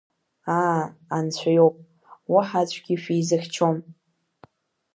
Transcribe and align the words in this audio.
Аа, 0.59 0.83
Анцәа 1.15 1.51
иоуп, 1.55 1.75
уаҳа 2.33 2.59
аӡәгьы 2.65 2.95
шәизыхьчом… 3.01 3.77